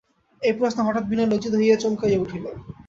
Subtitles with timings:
[0.41, 2.45] এই প্রশ্নে হঠাৎ বিনয় লজ্জিত হইয়া চমকিয়া উঠিল।